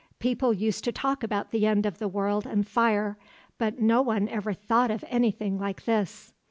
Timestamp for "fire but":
2.67-3.79